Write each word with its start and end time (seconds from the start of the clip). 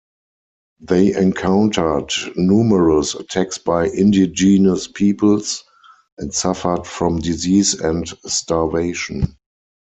They 0.79 1.15
encountered 1.15 2.11
numerous 2.35 3.13
attacks 3.13 3.59
by 3.59 3.89
indigenous 3.89 4.87
peoples 4.87 5.63
and 6.17 6.33
suffered 6.33 6.87
from 6.87 7.19
disease 7.19 7.75
and 7.75 8.07
starvation. 8.25 9.37